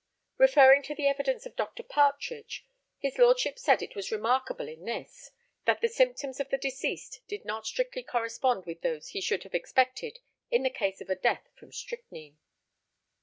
Referring 0.39 0.81
to 0.81 0.95
the 0.95 1.05
evidence 1.05 1.45
of 1.45 1.55
Dr. 1.55 1.83
Partridge, 1.83 2.65
his 2.97 3.19
lordship 3.19 3.59
said 3.59 3.83
it 3.83 3.95
was 3.95 4.11
remarkable 4.11 4.67
in 4.67 4.83
this 4.85 5.29
that 5.65 5.79
the 5.81 5.87
symptoms 5.87 6.39
of 6.39 6.49
the 6.49 6.57
deceased 6.57 7.21
did 7.27 7.45
not 7.45 7.67
strictly 7.67 8.01
correspond 8.01 8.65
with 8.65 8.81
those 8.81 9.09
he 9.09 9.21
should 9.21 9.43
have 9.43 9.53
expected 9.53 10.17
in 10.49 10.63
the 10.63 10.71
case 10.71 11.01
of 11.01 11.11
a 11.11 11.15
death 11.15 11.47
from 11.55 11.71
strychnine. 11.71 12.39